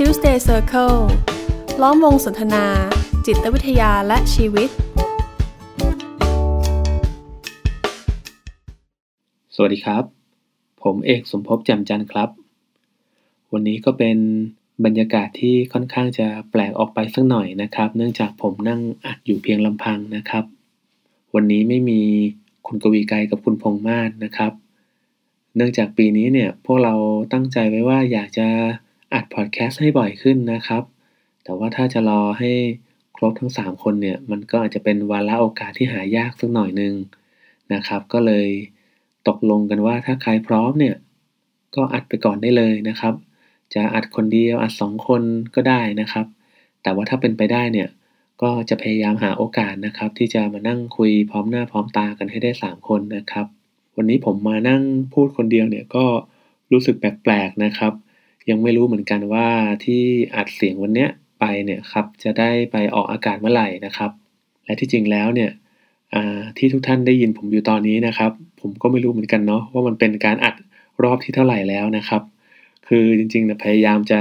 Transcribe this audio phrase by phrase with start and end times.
[0.00, 0.98] Tuesday Circle
[1.82, 2.64] ล้อมวงสนทนา
[3.26, 4.68] จิตวิทยาและชีวิต
[9.54, 10.04] สวัสดีครับ
[10.82, 12.28] ผมเอกสมภพแจ่มจันทร์ครับ
[13.52, 14.18] วันนี้ก็เป็น
[14.84, 20.44] บรรยากาศที่ค่อนข้างจะแปลกออกไปสักหน่อยนะครับ เนื่องจากผมนั่งอัดอยู่เพียงลำพังนะครับ
[21.34, 22.00] วันนี้ไม่มี
[22.66, 24.52] คุณกวีไกรกับคุณพงษ์มาศนะครับ
[25.56, 26.94] เนื่องจากปีนี้เนี่ยพวกเรา
[27.32, 28.48] ตั้งใจไว้ว่าอยากจะ
[29.14, 30.82] อัดพอดแคสต์ให้บ่อยขึ้นนะครับ
[31.44, 32.52] แต่ว่าถ้าจะรอให้
[33.16, 36.94] ครบทั้ง 3 คนเนี่ย มันก็อาจจะเป็นวาระโอกาสที่หายากสักหน่อยหนึง
[37.74, 38.48] นะครับ ก็เลย
[39.28, 40.96] ตกลงกันว่าถ้าใครพร้อมเนี่ย
[41.76, 43.14] ก็อัดไปก่อนได้เลยนะครับ
[43.74, 45.22] จะอัดคนเดียวอัดสองคน
[45.54, 46.26] ก็ได้นะครับ
[46.82, 47.88] แต่ว่าถ้าเป็นไปได้เนี่ย
[48.42, 53.46] ก็จะพยายามหาโอกาสนะครับ ที่จะมานั่งคุยพร้อมหน้าพร้อมตากันให้ได้ 3 คนนะครับ
[53.96, 54.82] วันนี้ผมมานั่ง
[55.14, 56.04] พูดคนเดียวเนี่ยก็
[56.72, 57.92] รู้สึกแปลกๆนะครับ
[58.50, 59.48] ยังไม่รู้เหมือนกันว่า
[59.84, 60.02] ที่
[60.36, 61.10] อัดเสียงวันเนี้ย
[61.40, 64.10] ไปเนี่ยครับจะได้ไปออกอากาศเมื่อไหร่นะครับ
[64.64, 65.50] และที่จริงแล้วเนี่ย
[66.58, 70.54] ที่ทุกท่านได้ยินผมอยู่ตอนนี้นะครับ ผมก็ไม่รู้เหมือนกันเนาะว่ามันเป็นการอัด
[71.02, 72.22] รอบที่เท่าไหร่แล้วนะครับ
[72.88, 74.20] คือจริงๆนี่ยพยายามจะ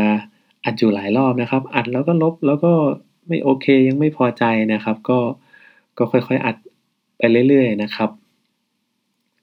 [0.65, 2.71] อัดอยู่หลายรอบนะครับ อัดแล้วก็ลบแล้วก็
[3.27, 5.19] ไม่โอเคยังไม่พอใจนะครับ ก็
[5.97, 6.55] ก็ค่อยๆอัด
[7.17, 8.09] ไปเรื่อย ๆ นะครับ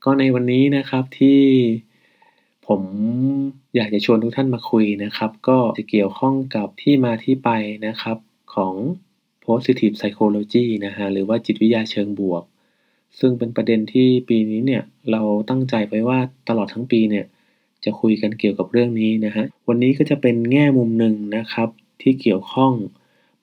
[0.05, 1.41] ก็ในวันนี้นะครับที่
[2.73, 2.84] ผม
[3.77, 7.51] อยากจะชวนทุกท่านมาคุยนะครับ ก็จะเกี่ยวข้องกับที่มาที่ไป
[7.87, 8.17] นะครับ
[8.55, 8.75] ของ
[9.47, 12.42] positive psychology นะฮะหรือว่าจิตวิทยาเชิงบวก
[13.19, 17.27] ซึ่งเป็นประเด็นที่ปีนี้เนี่ยเราตั้งใจไว้ว่าตลอดทั้งปีเนี่ย
[17.84, 21.69] จะคุยกันเกี่ยวกับเรื่องนี้นะฮะวันนี้ก็จะเป็นแง่มุมหนึ่งนะครับ
[22.03, 22.73] ที่เกี่ยวข้อง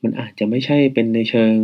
[0.03, 1.55] มันอาจจะไม่ใช่เป็นในเชิง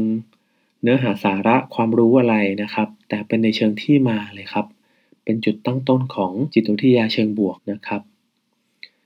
[0.81, 4.66] เนื้อหาสาระความรู้อะไรนะครับ แต่เป็นในเชิงที่มาเลยครับ
[5.25, 8.01] เป็นจุดตั้งต้นของจิตวิทยาเชิงบวกนะครับ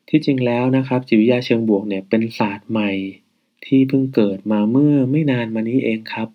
[0.09, 2.92] ที่จริงแล้วนะครับจิตวิทยาเชิงบวกเนี่ยเป็นศาสตร์ใหม่
[3.66, 6.30] ที่เพิ่งเกิดมาเมื่อไม่นานมานี้เองครับ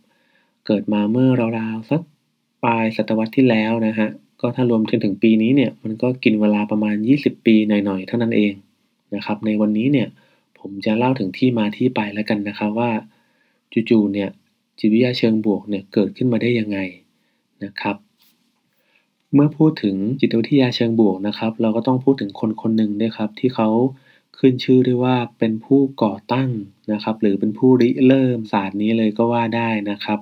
[0.67, 1.29] เกิดมาเมื่อ
[1.59, 2.01] ราวๆสัก
[2.65, 4.09] ปลายศตวรรษที่แล้วนะฮะ
[4.41, 8.53] ก็ถ้ารวมถึงถึงปีนี้เนี่ยมันก็กินเวลาประมาณ 20 ปีหน่อยๆเท่านั้นเอง
[9.15, 10.09] นะครับ ในวันนี้เนี่ย
[10.59, 12.91] ผมจะเล่าถึงที่มาที่ไปแล้วกันนะครับว่า
[13.91, 14.31] จู่ๆเนี่ย
[14.79, 16.79] จิตวิทยาเชิงบวกเนี่ยเกิดขึ้นมาได้ยังไง
[17.65, 17.97] นะครับ
[19.35, 23.69] เมื่อพูดถึงจิตวิทยาเชิงบวกนะครับ เราก็ต้องพูดถึงคนคนหนึ่งด้วยครับ ที่เขา
[24.39, 26.49] ขึ้นชื่อด้วยว่าเป็นผู้ก่อตั้ง
[26.93, 30.19] นะครับ หรือเป็นผู้ริเริ่มศาสตร์นี้เลยก็ว่าได้นะครับ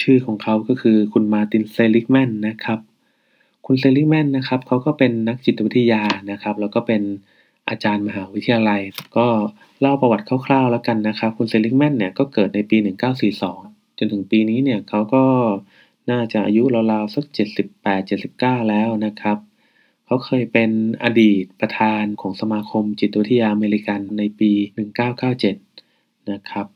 [0.00, 2.78] ชื่อของเขาก็คือคุณมาตินเซลิกแมนนะครับ
[3.66, 7.02] คุณเซลิกแมนนะครับเขาก็เป็นนักจิตวิทยานะครับ แล้วก็เป็น
[7.68, 8.80] อาจารย์มหาวิทยาลัย
[9.16, 9.26] ก็
[9.80, 12.76] เล่าประวัติคร่าวๆแล้วกันนะครับ คุณเซลิกแมนเนี่ยก็เกิดในปี
[13.38, 15.24] 1942 จนถึงปีนี้เนี่ยเขาก็
[16.10, 16.62] น่าจะอายุ
[16.92, 17.24] ราวๆสัก
[17.96, 19.38] 78-79 แล้วนะครับ
[20.06, 20.70] เขาเคยเป็น
[21.04, 24.52] อดีตประธานของสมาคมจิตวิทยาอเมริกันในปี
[25.40, 26.66] 1997 นะครับ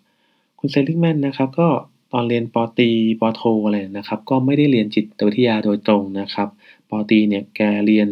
[0.59, 1.69] คุณเซลิกแมนนะครับก็
[2.13, 2.91] ตอนเรียนปอตี
[3.21, 6.49] ปอโทอะไรนะครับ ก็ไม่ได้เรียนจิตวิทยาโดยตรงนะครับ
[6.91, 8.09] ปอตีเนี่ยแกเรียน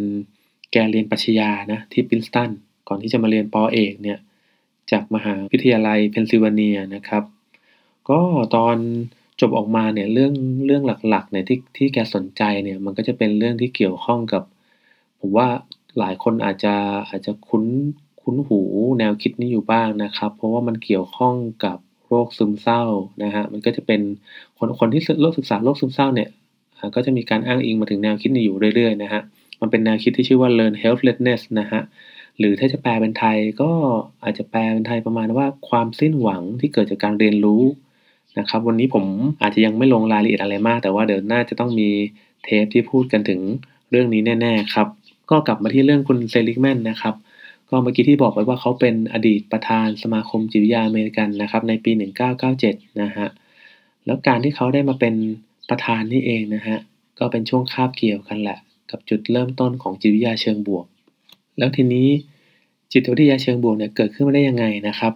[0.73, 2.51] แกเรียนปรัชญานะที่ปรินสตัน
[2.89, 4.19] ก่อนที่จะมาเรียนปอเอกเนี่ย
[4.91, 7.25] จากมหาวิทยาลัยเพนซิลเวเนียนะครับ
[8.11, 8.21] ก็
[8.57, 8.77] ตอน
[9.43, 10.33] จบออกมาเนี่ยเรื่อง
[10.67, 14.43] เรื่องหลักๆเนี่ยที่ที่แกสนใจเนี่ยมันก็จะเป็นเรื่องที่เกี่ยวข้องกับ
[15.21, 15.49] ผมว่า
[15.99, 16.75] หลายคนอาจจะ
[17.09, 17.65] อาจจะคุ้น
[18.23, 18.61] คุ้นหู
[18.99, 22.83] แนวคิดนี้อยู่บ้างนะครับ เพราะว่ามันเกี่ยวข้องกับโรคซึมเศร้า
[23.23, 24.01] นะฮะมันก็จะเป็น
[24.59, 26.29] คนคนที่โรคศึกษาโรคซึมเศร้าเนี่ย
[26.95, 29.23] ก็จะมีการอ้างอิงมาถึงแนวคิดนี้อยู่เรื่อยๆนะฮะ
[29.61, 31.81] มันเป็นแนวคิดที่ชื่อว่า learn helplessness นะฮะ
[32.39, 33.71] หรือถ้าจะแปลเป็นไทยก็
[34.25, 37.63] อาจจะแปลเป็นไทยประมาณว่าความสิ้นหวังที่เกิดจากการเรียนรู้
[38.39, 39.05] นะครับ วันนี้ผม
[39.43, 41.89] อาจจะยังไม่ลงรายละเอียดอะไรมาก แต่ว่าเดี๋ยวน่าจะต้องมี
[42.45, 43.41] เทปที่พูดกันถึง
[43.91, 44.89] เรื่องนี้แน่ ๆ ครับ
[45.31, 47.15] ก็กลับมาที่เรื่องคุณเซลิกแมนนะครับ
[47.69, 51.91] ก็เมื่อกี้ที่บอกไปว่าเขาเป็นอดีตประธานสมาคมจิตวิทยาอเมริกันนะครับในปี
[52.47, 53.29] 1997 นะฮะ
[54.07, 55.15] แล้วการที่เขาได้มาเป็น
[55.71, 56.79] ประธานนี่เองนะฮะ
[57.19, 58.59] ก็เป็นช่วงคาบเกี่ยวกันแหละ
[58.91, 60.87] กับจุดเริ่มต้นของจิตวิทยาเชิงบวก
[61.59, 62.09] แล้วทีนี้
[62.93, 65.13] จิตวิทยาเชิงบวกเนี่ยเกิดขึ้นมาได้ยังไงนะครับ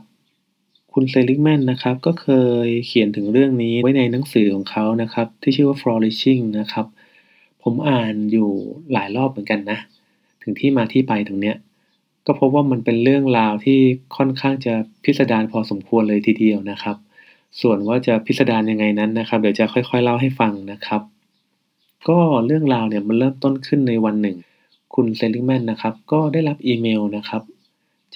[0.99, 2.29] คุณเซลิกแมนนะครับ ก็เค
[2.67, 6.87] ยเขียนถึงเรื่องนี้ไว้ในหนังสือของเขานะครับ ที่ชื่อว่า flourishing นะครับ
[7.63, 8.51] ผมอ่านอยู่
[8.93, 9.79] หลายรอบเหมือนกันนะ
[10.43, 11.57] ถึงที่มาที่ไปตรงเนี้ย
[12.27, 13.79] ก็พบว่ามันเป็นเรื่องราวที่
[14.17, 16.97] ค่อนข้างจะพิสดารพอสมควรเลยทีเดียวนะครับ
[17.61, 21.03] ส่วนว่าจะพิสดารยังไงนั้นนะครับ เดี๋ยวจะค่อยๆเล่าให้ฟังนะครับ
[22.09, 24.37] ก็เรื่องราวเนี่ยมันเริ่มต้นขึ้นในวันหนึ่ง
[24.95, 27.43] คุณเซลิกแมนนะครับ ก็ได้รับอีเมลนะครับ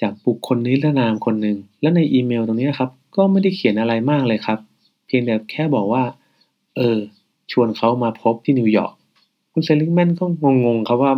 [0.01, 4.59] จากบุคคลนิรนามคนหนึ่ง และในอีเมลตรงนี้ครับ ก็ไม่ได้เขียนอะไรมากเลยครับ
[5.05, 6.03] เพียงแต่แค่บอกว่า
[6.77, 6.97] เออ
[7.51, 8.93] ชวนเขามาพบที่นิวยอร์ก
[9.53, 10.25] คุณเซลิกแมนก็
[10.65, 11.13] งงๆครับว่า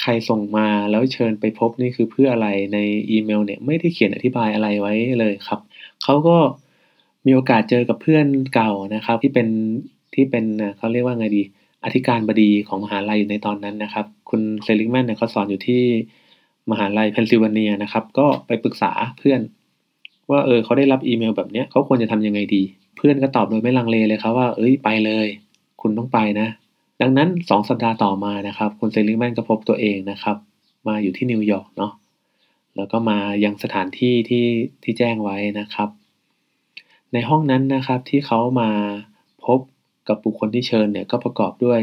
[0.00, 2.78] ใครส่งมาแล้วเชิญไปพบนี่คือเพื่ออะไรใน
[3.10, 5.60] อีเมลเนี่ยไม่ได้เขียนอธิบายอะไรไว้เลยครับ
[6.02, 6.36] เขาก็
[7.26, 9.48] มีโอกาสเจอกับเพื่อนเก่านะครับ ที่เป็น
[10.14, 10.44] ที่เป็น
[10.76, 11.42] เขาเรียกว่าไงดี
[11.84, 15.82] อธิการบดีของมหาลัยอยู่ในตอนนั้นนะครับ คุณเซลิกแมนเนี่ยเขาสอนอยู่ที่
[16.70, 19.40] มหาลัยเพนซิลเวเนียนะครับ ก็ไปปรึกษาเพื่อน
[20.30, 22.62] ว่าเออเขาได้รับอีเมลแบบเนี้ยเขาควรจะทำยังไงดี
[22.96, 25.26] เพื่อนก็ตอบโดยไม่ลังเลเลยครับว่า เอ้ยไปเลย
[25.80, 26.48] คุณต้องไปนะ
[27.00, 30.36] ดังนั้นสองสัปดาห์ต่อมานะครับคุณเซลิงแมนก็พบตัวเองนะครับ
[30.88, 31.92] มาอยู่ที่นิวยอร์กเนาะ
[32.76, 34.46] แล้วก็มายังสถานที่ที่
[34.82, 35.88] ที่แจ้งไว้นะครับ
[37.12, 38.70] ในห้องนั้นนะครับที่เขามา
[39.46, 39.58] พบ
[40.08, 41.80] กับบุคคลที่เชิญเนี่ยก็ประกอบด้วย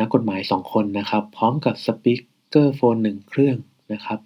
[0.00, 3.56] นักกฎหมายสองคนนะครับ พร้อมกับสปีกเกอร์โฟนหนึ่งเครื่อง
[3.92, 4.18] นะครับ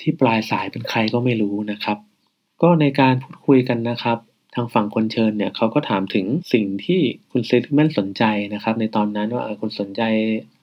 [0.00, 1.98] ที่ปลายสายเป็นใครก็ไม่รู้นะครับ
[2.62, 4.18] ก็ในการพูดคุยกันนะครับ
[4.54, 8.24] ทางฝั่งคนเชิญเนี่ยเขาก็ถามถึงสิ่งที่คุณเซลิแมนสนใจ
[8.54, 10.02] นะครับ ในตอนนั้นว่าคุณสนใจ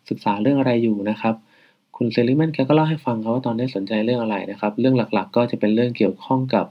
[0.10, 1.36] ศึกษาเรื่องอะไรอยู่นะครับ
[1.98, 6.66] คุณเซลิแมนแกก็เล่าให้ฟังครับว่าตอนนี้สนใจเรื่องอะไรนะครับ เรื่องหลักๆ ก็จะเป็นเรื่องเกี่ยวข้องกับ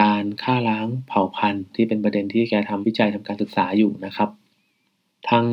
[0.00, 4.28] การฆ่าล้างเผ่าพันธุ์ ที่เป็นประเด็นที่แกทำวิจัยทำการศึกษาอยู่นะครับ
[5.28, 5.44] ทาง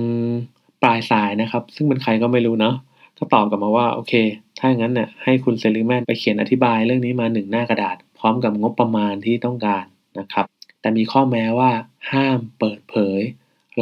[0.81, 2.75] ปลายสายนะครับ ซึ่งเป็นใครก็ไม่รู้เนาะ
[3.17, 4.13] ก็ตอบกลับมาว่าโอเค
[4.59, 9.85] ถ้าอย่างนั้นเนี่ยให้คุณเซลิแมนไปเขียนอธิบายเรื่องนี้มาหนึ่งหน้ากระดาษ พร้อมกับงบประมาณที่ต้องการ
[10.19, 10.45] นะครับ
[10.81, 11.71] แต่มีข้อแม้ว่า
[12.11, 13.19] ห้ามเปิดเผย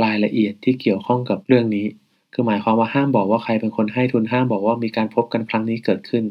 [0.04, 1.88] รายละเอียดที่เกี่ยวข้องกับเรื่องนี้
[2.34, 6.24] คือหมายความว่าห้ามบอกว่าใครเป็นคนให้ทุนห้ามบอกว่ามีการพบกันครั้งนี้เกิดขึ้น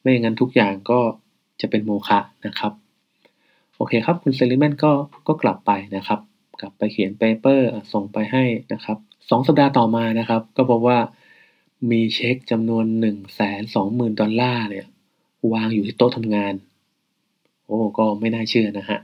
[0.00, 1.00] ไม่อย่างนั้นทุกอย่างก็
[1.60, 2.72] จะเป็นโมฆะนะครับ
[3.76, 4.92] โอเคครับคุณเซลิแมนก็
[5.26, 6.20] ก็กลับไปนะครับ
[6.60, 8.98] กลับไปเขียนเปเปอร์ส่งไปให้นะครับ
[9.30, 10.98] สองสัปดาห์ต่อมานะครับ ก็พบว่า
[11.90, 14.86] มีเช็คจำนวนหนึ่งแสนสองหมื่นดอลลาร์เนี่ย
[15.52, 16.54] วางอยู่ที่โต๊ะทำงาน
[17.66, 18.98] โอ้ก็ไม่น่าเชื่อนะฮะ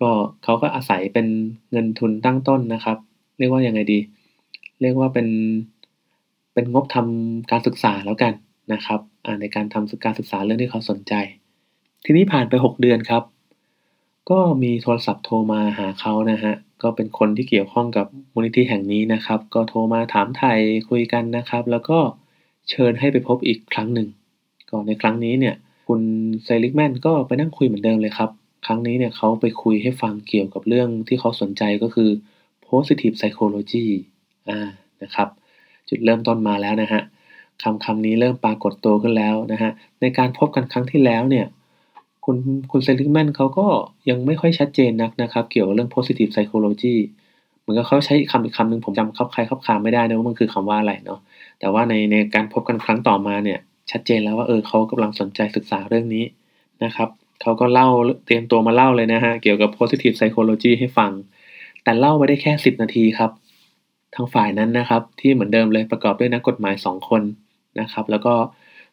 [0.00, 0.10] ก็
[0.44, 1.26] เขาก็อาศัยเป็น
[1.70, 2.98] เงินทุนตั้งต้นนะครับ
[3.38, 3.98] เรียกว่ายังไงดี
[4.80, 5.28] เรียกว่าเป็น
[6.54, 8.32] เป็นงบทำการศึกษาแล้วกัน
[8.72, 9.00] นะครับ
[9.40, 11.14] ในการทำการศึกษาเรื่องที่เขาสนใจ
[12.04, 13.22] ทีนี้ผ่านไป 6 เดือนครับ
[14.30, 20.58] ก็มีโทรศัพท์โทรมาหาเขานะฮะ ก็เป็นคนที่เกี่ยวข้องกับมูลนิธิแห่งนี้นะครับ ก็โทรมาถามไทย
[20.90, 21.98] คุยกันนะครับ แล้วก็
[22.70, 24.08] เชิญให้ไปพบอีกครั้งหนึ่ง
[24.70, 25.54] ก่อนในครั้งนี้เนี่ย
[25.88, 26.00] คุณ
[26.44, 28.30] ไซลิกแมนก็ไปนั่งคุยเหมือนเดิมเลยครับ
[28.66, 32.10] ครั้งนี้เนี่ยเขาไปคุยให้ฟังเกี่ยวกับเรื่องที่เขาสนใจก็คือ
[32.68, 33.86] positive psychology
[34.48, 34.68] อ่า
[35.02, 35.28] นะครับ
[35.88, 37.02] จุดเริ่มต้นมาแล้วนะฮะ
[37.62, 39.70] คำคำนี้เริ่มปรากฏตัวขึ้นแล้วนะฮะ
[40.00, 41.46] ในการพบกันครั้งที่แล้วเนี่ย
[42.24, 42.36] คุณ
[42.70, 43.66] คุณเซลิกแมนเขาก็
[44.10, 46.96] ยังไม่ค่อยชัดเจนนักนะครับ เกี่ยวกับเรื่อง positive psychology
[47.60, 51.20] เหมือนกับเขาใช้คำอีกคำหนึ่งผมจำคับใครคับคาไม่ได้นะว่ามันคือคำว่าอะไรเนาะ
[51.60, 53.58] แต่ว่าในในการพบกันครั้งต่อมาเนี่ย
[53.90, 56.24] ชัดเจนแล้วว่าเออเขากำลังสนใจศึกษาเรื่องนี้
[56.84, 57.08] นะครับ
[57.42, 57.88] เขาก็เล่า
[58.26, 61.10] เตรียมตัวมาเล่าเลยนะฮะ เกี่ยวกับ positive psychology ให้ฟัง
[61.82, 63.30] แต่เล่าไปได้แค่ 10 นาทีครับ
[64.14, 67.22] ทางฝ่ายนั้นนะครับ ที่เหมือนเดิมเลยประกอบด้วยนักกฎหมาย 2 คน
[67.80, 68.34] นะครับ แล้วก็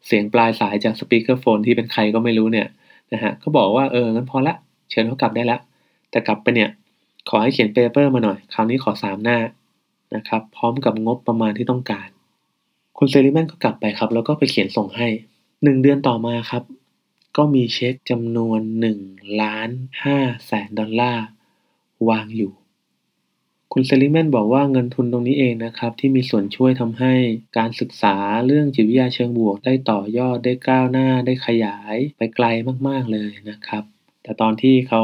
[0.05, 2.67] เสียงปลายสายจาก speakerphone ที่เป็นใครก็ไม่รู้เนี่ย
[3.13, 4.55] นะฮะเขาบอกว่าเอองั้นพอละ
[4.89, 5.57] เชิญเขากลับได้ละ
[6.11, 6.69] แต่กลับไปเนี่ย
[7.29, 9.37] ขอให้เขียน paper มาหน่อย คราวนี้ขอสามหน้า
[10.15, 12.09] นะครับ พร้อมกับงบประมาณที่ต้องการ
[12.97, 15.07] คุณเซลิกแมนก็กลับไปครับ แล้วก็ไปเขียนส่งให้
[15.63, 16.63] หนึ่งเดือนต่อมาครับ
[17.37, 18.99] ก็มีเช็คจำนวนหนึ่ง
[19.41, 19.69] ล้าน
[20.03, 21.25] ห้าแสนดอลลาร์
[22.09, 22.51] วางอยู่
[23.73, 27.13] คุณเซลิแมนบอกว่าเงินทุนตรงนี้เองนะครับที่มีส่วนช่วยทำให้
[27.57, 32.45] การศึกษาเรื่องจิตวิทยาเชิงบวก ได้ต่อยอดได้ก้าวหน้าได้ขยายไปไกล
[32.87, 33.83] มากๆเลยนะครับ
[34.23, 35.03] แต่ตอนที่เขา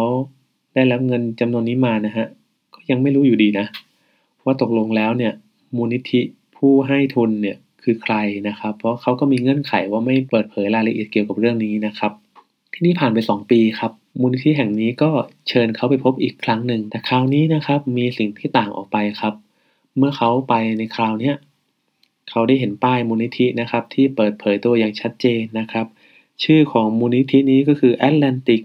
[0.73, 2.27] ได้รับเงินจำนวนนี้มานะฮะ
[2.75, 3.65] ก็ยังไม่รู้อยู่ดีนะ
[4.45, 5.33] ว่าตกลงแล้วเนี่ย
[5.75, 6.21] มูลนิธิ
[6.57, 8.15] ผู้ให้ทุนเนี่ยคือใคร
[8.47, 12.11] นะครับ เพราะเขาก็มีเงื่อนไขว่าไม่เปิดเผยรายละเอียดเกี่ยวกับเรื่องนี้นะครับ
[12.73, 13.91] ที่นี่ผ่านไป 2 ปีครับ
[14.21, 15.11] มูลนิธิแห่งนี้ก็
[15.49, 19.33] เชิญเขาไปพบอีกครั้งหนึ่ง แต่คราวนี้นะครับมีสิ่งที่ต่างออกไปครับ
[19.97, 21.33] เมื่อเขาไปในคราวนี้
[22.29, 25.85] เขาได้เห็นป้ายมูลนิธินะครับ ที่เปิดเผยตัวอย่างชัดเจนนะครับ
[26.43, 28.61] ชื่อของมูลนิธินี้ก็คือ Atlantic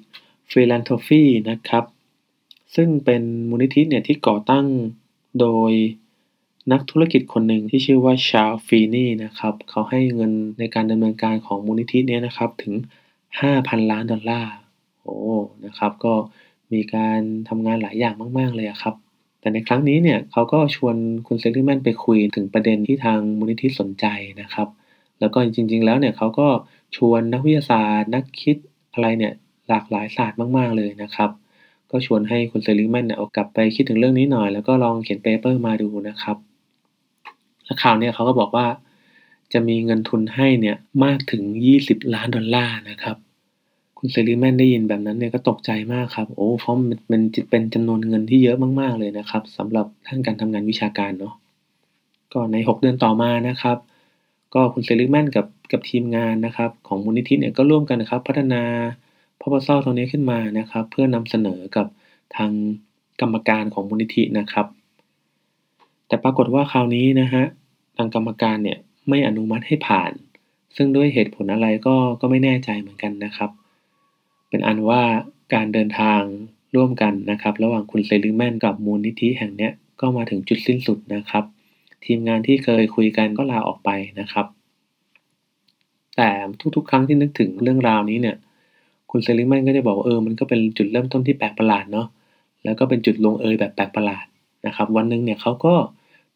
[0.50, 1.84] Philanthropy นะครับ
[2.74, 4.66] ซึ่งเป็นมูลนิธิเนี่ยที่ก่อตั้ง
[5.40, 5.72] โดย
[6.72, 12.74] นักธุรกิจคนหนึ่งที่ชื่อว่าชาลฟีนี่นะครับ เขาให้เงินในการดำเนินการของมูลนิธินี้นะครับถึง
[13.32, 14.52] 5,000 ล้านดอลลาร์
[15.04, 15.18] โอ้
[15.64, 16.14] นะครับ ก็
[16.72, 18.94] มีการทำงานหลายอย่างมาก ๆ เลยครับ
[19.40, 24.06] แต่ในครั้งนี้เนี่ยเขาก็ชวนคุณเซลิกแมนไปคุยถึงประเด็นที่ทางมูลนิธิสนใจ
[24.40, 24.68] นะครับ
[25.20, 26.48] แล้วก็จริง ๆ แล้วเนี่ยเขาก็
[26.96, 28.56] ชวนนักวิทยาศาสตร์ นักคิด
[28.92, 29.32] อะไรเนี่ย
[29.68, 31.30] หลากหลายศาสตร์มากๆเลยนะครับ
[31.90, 36.36] ก็ชวนให้คุณเซลิกแมนเนี่ยเอากลับไปคิดถึงเรื่องนี้หน่อย แล้วก็ลองเขียน paper มาดูนะครับ
[37.64, 38.66] แล้วข่าวเนี่ยเขาก็บอกว่า
[39.52, 41.42] จะมีเงินทุนให้เนี่ยมากถึง
[41.78, 43.16] 20 ล้านดอลลาร์นะครับ
[44.02, 51.34] คุณเซรีแมนได้ยินแบบนั้นเนี่ยก็ตกใจมากครับ โอ้เพราะมันเป็นเป็นจำนวนเงินที่เยอะมากๆเลยนะครับสำหรับท่านการทำงานวิชาการเนาะ
[52.32, 53.78] ก็ใน 6 เดือนต่อมานะครับ
[54.54, 58.62] ก็คุณเซลิแมนกับกับทีมงานนะครับของมูลนิธิเนี่ยก็ร่วมกันนะครับพัฒนา
[59.40, 61.86] พ r o p o s a ตรงนี้ขึ้นมานะครับ เพื่อนำเสนอกับ
[62.36, 62.52] ทาง
[63.20, 64.66] กรรมการของมูลนิธินะครับ
[66.08, 67.44] แต่ปรากฏว่าคราวนี้นะฮะ
[67.96, 68.78] ทางกรรมการเนี่ย
[69.08, 70.12] ไม่อนุมัติให้ผ่าน
[70.76, 73.50] ซึ่งด้วยเหตุผลอะไรก็ก็ไม่แน่ใจเหมือนกันนะครับ
[74.50, 75.02] เป็นอันว่า
[75.54, 76.20] การเดินทาง
[76.76, 79.68] ร่วมกันนะครับ ระหว่างคุณเซลิแมนกับมูลนิธิแห่งนี้
[80.00, 81.44] ก็มาถึงจุดสิ้นสุดนะครับ
[82.04, 83.90] ทีมงานที่เคยคุยกันก็ลาออกไป
[84.20, 84.46] นะครับ
[86.16, 86.28] แต่
[86.76, 88.36] ทุกๆ ครั้งที่นึกถึงเรื่องราวนี้เนี่ย
[89.10, 92.06] คุณเซลิแมนก็จะบอกว่าเออมันก็เป็นจุดเริ่มต้นที่แปลกประหลาดเนาะ
[92.64, 94.26] แล้วก็เป็นจุดลงเอยแบบแปลกประหลาด
[94.66, 95.74] นะครับ วันหนึ่งเนี่ยเขาก็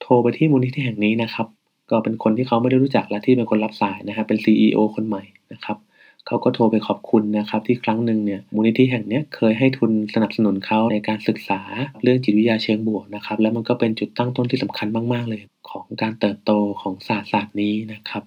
[0.01, 1.47] โทรไปที่มูลนิธิแห่งนี้นะครับ
[1.91, 11.61] ก็เป็นคนที่เขาไม่ได้รู้จักและที่เป็นคนรับสายนะครับเป็น CEO คนใหม่นะครับเเขาก็โทรไปขอบคุณนะครับที่ครั้งหนึ่งเนี่ยมูลนิธิแห่งนี้เคยให้ทุนสนับสนุนเขาในการศึกษา
[12.03, 15.41] เรื่องจิตวิทยาเชิงบวกนะครับแล้วมันก็เป็นจุดตั้งต้นที่สำคัญมากๆเลย
[15.71, 16.53] ของการเติบโต
[16.83, 18.25] ของศาสตร์ศาสตร์นี้นะครับ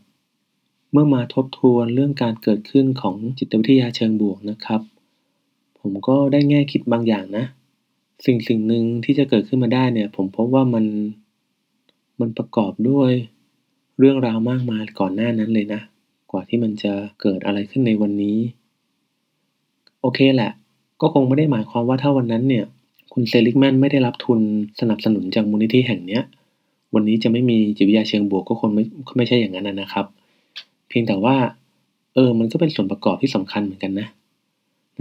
[0.92, 4.82] เมื่อมาทบทวนเรื่องการเกิดขึ้นของจิตวิทยาเชิงบวกนะครับ
[5.80, 7.46] ผมก็ได้แง่คิดบางอย่างนะ
[8.26, 10.86] สิ่งสิ่งหนึ่งที่จะเกิดขึ้นมาได้เนี่ย ผมพบว่ามัน
[12.20, 13.12] มันประกอบด้วย
[14.00, 15.82] เรื่องราวมากมายก่อนหน้านั้นเลยนะ
[16.32, 18.38] กว่าที่มันจะเกิดอะไรขึ้นในวันนี้
[20.02, 20.52] โอเคแหละ
[21.02, 22.66] ก็คงไม่ได้หมายความว่าถ้าวันนั้นเนี่ย
[23.14, 24.40] คุณเซลิกแมนไม่ได้รับทุน
[24.82, 26.24] สนับสนุนจากมูลนิธิแห่งเนี้ย
[26.94, 28.84] วันนี้จะไม่มีจิตวิทยาเชิงบวกก็คงไม่
[29.18, 30.06] ไม่ใช่อย่างนั้นนะครับ
[30.88, 31.36] เพียงแต่ว่า
[32.14, 34.08] เออ มันก็เป็นส่วนประกอบที่สำคัญเหมือนกันนะ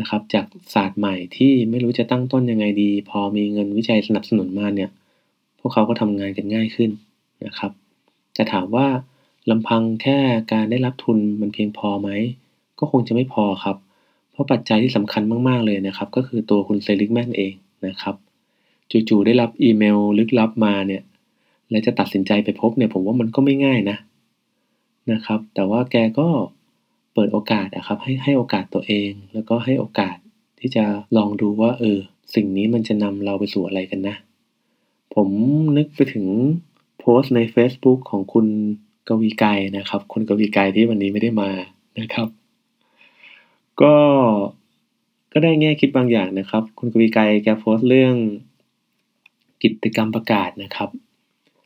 [0.01, 4.91] นะครับ จากศาสตร์ใหม่ที่ไม่รู้จะตั้งต้นยังไงดี พอมีเงินวิจัยสนับสนุนมาเนี่ย
[5.61, 6.91] พวกเขาก็ทำงานกันง่ายขึ้น
[7.47, 7.73] นะครับ
[8.35, 8.87] แต่ถามว่า
[9.51, 10.19] ลำพังแค่
[10.53, 12.09] การได้รับทุนมันเพียงพอไหม
[12.79, 13.77] ก็คงจะไม่พอครับ
[14.33, 17.53] เพราะปัจจัยที่สำคัญมาก ๆ เลยนะครับ ก็คือตัวคุณเซลิกแมนเอง
[17.87, 18.15] นะครับ
[18.91, 21.03] จู่ๆได้รับอีเมลลึกลับมาเนี่ย
[21.71, 23.97] และจะตัดสินใจไปพบเนี่ยผมว่ามันก็ไม่ง่ายนะ
[25.13, 26.29] นะครับ แต่ว่าแกก็
[27.15, 30.17] เปิดโอกาสนะครับ ให้ให้โอกาสตัวเอง แล้วก็ให้โอกาส
[30.61, 30.85] ที่จะ
[31.17, 31.99] ลองดูว่าเออ
[32.35, 34.17] สิ่งนี้มันจะนำเราไปสู่อะไรกันนะ
[35.15, 35.29] ผม
[35.77, 36.27] นึกไปถึง
[36.99, 38.47] โพสต์ใน Facebook ของคุณ
[39.09, 39.45] กวีไก
[39.77, 41.51] นะครับ คุณกวีไกที่วันนี้ไม่ได้มา
[42.01, 42.29] นะครับ
[43.83, 43.97] ก็
[45.33, 48.15] ก็ได้แง่คิดบางอย่างนะครับ คุณกวีไกแกโพสต์เรื่อง
[49.63, 50.89] กิจกรรมประกาศนะครับ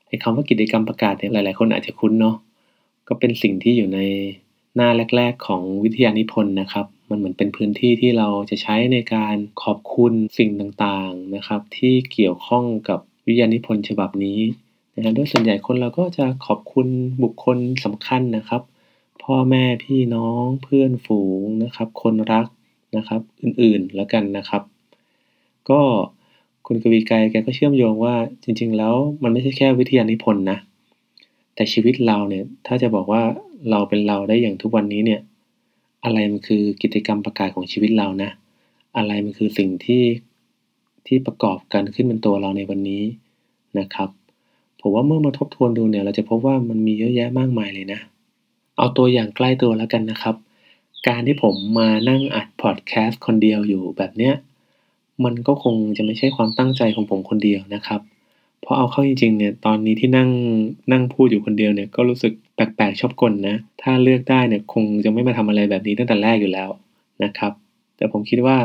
[0.09, 2.37] ไอ้คำว่ากิจกรรมประกาศเนี่ยหลาย ๆ คนอาจจะคุ้นเนาะ
[3.09, 4.01] ก็เป็นสิ่งที่อยู่ใน
[4.77, 14.39] หน้าแรก ๆ ของวิทยานิพนธ์นะครับ มันเหมือนเป็นพื้นที่ที่เราจะใช้ในการขอบคุณสิ่งต่าง ๆ นะครับ ที่เกี่ยวข้องกับวิทยานิพนธ์ฉบับนี้
[15.05, 16.87] นะโดยส่วนใหญ่คนเราก็จะขอบคุณ
[17.23, 18.63] บุคคลสำคัญนะครับ
[19.23, 22.47] พ่อแม่พี่น้องเพื่อนฝูงนะครับ คนรัก
[22.97, 24.63] นะครับอื่นๆแล้วกันนะครับ
[25.71, 25.81] ก็
[26.67, 30.59] คุณกวีไกรแกก็เชื่อมโยงว่าจริง ๆ แล้วมันไม่ใช่แค่วิทยานิพนธ์นะ
[31.55, 33.23] แต่ชีวิตเราเนี่ยถ้าจะบอกว่า
[33.71, 35.21] เราเป็นเราได้อย่างทุกวันนี้เนี่ย
[36.05, 38.31] อะไรมันคือกิจกรรมประกาศของชีวิตเรานะ
[38.97, 40.05] อะไรมันคือสิ่งที่
[41.07, 43.05] ที่ประกอบกันขึ้นเป็นตัวเราในวันนี้
[43.79, 44.09] นะครับ
[44.81, 48.01] ผมว่าเมื่อมาทบทวนดูเนี่ยเราจะพบว่ามันมีเยอะแยะมากมายเลยนะ
[48.79, 50.35] เอาตัวอย่างใกล้ตัวแล้วกันนะครับ
[51.09, 54.35] การที่ผมมานั่งอัดพอดแคสต์คนเดียวอยู่แบบเนี้ย
[55.25, 58.01] มันก็คงจะไม่ใช่ความตั้งใจของผมคนเดียวนะครับ
[58.61, 60.31] เพราะเอาเข้าจริงๆเนี่ยตอนนี้ที่นั่ง
[60.93, 66.69] นั่งพูดอยู่คนเดียวเนี่ยก็รู้สึกแปลกๆชอบกลนะ ถ้าเลือกได้เนี่ยคงจะไม่มาทำอะไรแบบนี้ตั้งแต่แรกอยู่แล้ว
[67.25, 67.53] นะครับ
[67.97, 68.57] แต่ผมคิดว่า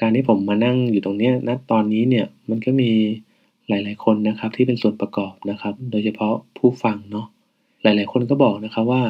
[0.00, 2.90] การที่ผมมานั่งอยู่ตรงนี้ณตอนนี้เนี่ยมันก็มี
[3.68, 7.26] หลายๆ คนนะครับที่เป็นส่วนประกอบนะครับ โดยเฉพาะผู้ฟังเนาะ
[7.82, 9.02] หลายๆ คนก็บอกนะครับว่า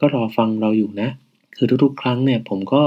[0.00, 1.08] ก็รอฟังเราอยู่นะ
[1.56, 2.82] คือทุกๆ ครั้งเนี่ยผมก็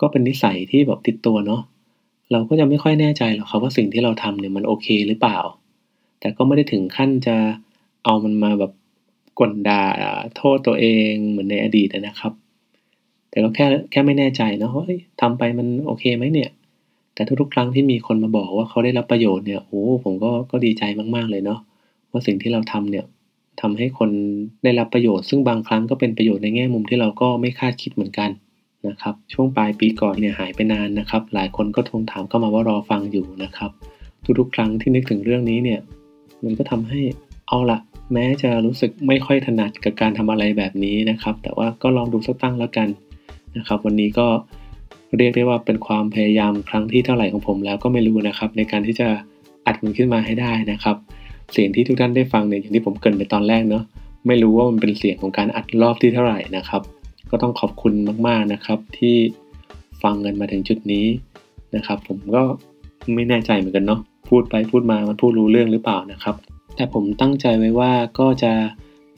[0.00, 1.62] ก็เป็นนิสัยที่แบบติดตัวเนาะ
[2.32, 5.38] เราก็จะไม่ค่อยแน่ใจหรอกครับว่าสิ่งที่เราทำเนี่ยมันโอเคหรือเปล่า
[6.20, 7.36] แต่ก็ไม่ได้ถึงขั้นจะ
[8.04, 8.72] เอามันมาแบบ
[9.38, 9.84] กลด่า
[10.36, 12.32] โทษตัวเองเหมือนในอดีตนะครับ
[13.30, 14.86] แต่ก็แค่แค่ไม่แน่ใจเนาะว่า
[15.20, 16.50] ทำไปมันโอเคไหมเนี่ย
[17.14, 20.82] แต่ทุกๆครั้งที่มีคนมาบอกว่าเขาได้รับประโยชน์เนี่ยโอ้ผมก็ก็ดีใจ
[21.14, 21.60] มากๆเลยเนาะ
[22.10, 23.04] ว่าสิ่งที่เราทำเนี่ย
[23.60, 24.10] ทำให้คน
[24.64, 28.30] ได้รับประโยชน์ ซึ่งบางครั้งก็เป็นประโยชน์ในแง่มุมที่เราก็ไม่คาดคิดเหมือนกัน
[28.88, 33.70] นะครับช่วงปลายปีก่อนเนี่ยหายไปนานนะครับ หลายคนก็ทวงถามเข้ามาว่ารอฟังอยู่นะครับ
[34.38, 35.80] ทุกๆ ครั้งที่นึกถึงเรื่องนี้เนี่ย
[36.44, 37.00] มันก็ทำให้
[37.48, 37.78] เอาละ
[38.12, 42.88] แม้จะรู้สึกไม่ค่อยถนัดกับการทำอะไรแบบนี้นะครับ แต่ว่าก็ลองดูสักตั้งแล้วกัน
[43.56, 44.26] นะครับ วันนี้ก็
[45.18, 49.08] เรียกได้ว่าเป็นความพยายามครั้งที่เท่าไหร่ของผมแล้วก็ไม่รู้นะครับ ในการที่จะ
[49.66, 50.96] อัดมันขึ้นมาให้ได้นะครับ
[51.52, 53.84] เสียงที่ทุกท่านได้ฟังเนี่ยอย่างที่ผมเกินไปตอนแรกเนาะ
[54.26, 56.82] ไม่รู้ว่ามันเป็นเสียงของการอัดรอบที่เท่าไหร่นะครับ
[57.30, 57.92] ก็ต้องขอบคุณ
[58.26, 59.16] มากๆนะครับ ที่
[60.02, 61.06] ฟังกันมาถึงจุดนี้
[61.76, 62.42] นะครับ ผมก็
[63.14, 66.34] ไม่แน่ใจเหมือนกันเนาะพูดไปพูดมามันพูดรู้เรื่องหรือเปล่านะครับ
[66.76, 68.52] แต่ผมตั้งใจไว้ว่าก็จะ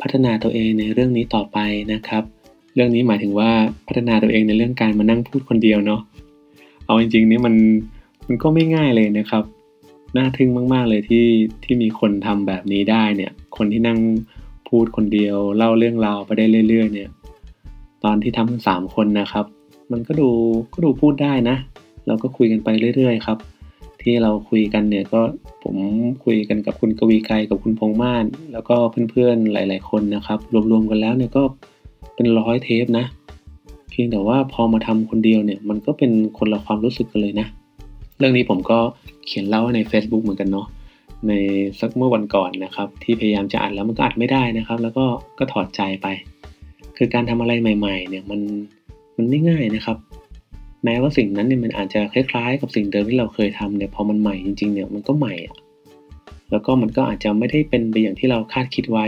[0.00, 1.58] พัฒนาตัวเองในเรื่องนี้ต่อไป
[1.92, 2.22] นะครับ
[2.76, 3.50] เรื่องนี้หมายถึงว่า
[3.86, 6.00] พัฒนาตัวเองในเรื่องการมานั่งพูดคนเดียวเนาะ
[6.86, 7.54] เอาจริงๆนี่มัน
[8.26, 9.44] มันก็ไม่ง่ายเลยนะครับ
[10.16, 11.26] น่าทึ่งมาก ๆเลยที่
[11.64, 13.98] ที่มีคนทำแบบนี้ได้เนี่ย คนที่นั่ง
[14.68, 17.10] พูดคนเดียว เล่าเรื่องราวไปได้เรื่อย ๆ เนี่ย
[18.04, 19.46] ตอนที่ทำสามคนนะครับ
[19.92, 20.28] มันก็ดู
[20.72, 21.56] ก็ดูพูดได้นะ
[22.06, 23.38] เราก็คุยกันไปเรื่อย ๆ ครับ
[24.02, 25.20] ที่เราคุยกันเนี่ยก็
[25.62, 25.76] ผม
[26.24, 28.76] คุยกันกับคุณกวีไกรกับคุณพงม่าน แล้วก็
[29.10, 30.38] เพื่อนๆหลาย ๆ คนนะครับ
[30.70, 31.42] รวมๆกันแล้วเนี่ยก็
[32.14, 33.06] เป็นร้อยเทปนะ
[33.90, 37.46] เพียงแต่ว่าพอมาทำคนเดียวเนี่ย มันก็เป็นคนละความรู้สึกกันเลยนะ
[38.18, 38.78] เรื่องนี้ผมก็
[39.26, 40.66] เขียนเล่าใน Facebook เหมือนกันเนาะ
[41.28, 41.32] ใน
[41.80, 45.04] สักเมื่อวันก่อนนะครับ ที่พยายามจะอัดแล้วมันก็อัดไม่ได้นะครับ แล้วก็
[45.38, 46.06] ก็ถอดใจไป
[46.96, 48.40] คือการทำอะไรใหม่ ๆ เนี่ยมัน
[49.16, 49.98] มันไม่ง่ายนะครับ
[50.84, 55.56] แม้ว่าสิ่งนั้นเนี่ยมันอาจจะคล้ายๆ กับสิ่งเดิมที่เราเคยทำเนี่ยพอมันใหม่จริงๆเนี่ยมันก็ใหม่อะ
[56.50, 59.06] แล้วก็มันก็อาจจะไม่ได้เป็นไปอย่างที่เราคาดคิดไว้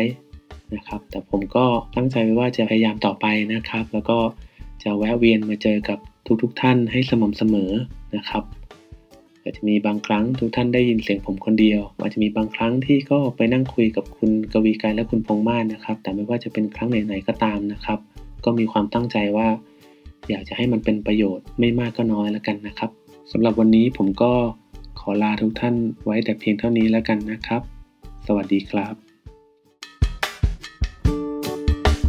[0.75, 1.65] นะครับ แต่ผมก็
[1.97, 4.19] ตั้งใจไว้ว่าจะพยายามต่อไปนะครับ แล้วก็
[4.83, 5.99] จะแวะเวียนมาเจอกับ
[6.43, 7.71] ทุกๆทท่านให้สม่ำเสมอ
[8.17, 8.45] นะครับ
[9.43, 17.99] อาจจะมีบางครั้งทุกท่านได้ยินเสียงผมคนเดียว อาจจะมีบางครั้งที่ก็ไปนั่งคุยกับคุณกวีกายและคุณพงษ์มาศนะครับ แต่ไม่ว่าจะเป็นครั้งไหนๆก็ตามนะครับ
[18.45, 19.49] ก็มีความตั้งใจว่า
[20.31, 22.91] อยากจะให้มันเป็นประโยชน์ไม่มากก็น้อยแล้วกันนะครับ
[23.33, 24.33] สำหรับวันนี้ผมก็
[25.01, 27.63] ขอลาทุกท่านไว้แต่เพียงเท่านี้แล้วกันนะครับ
[28.27, 29.08] สวัสดีครับ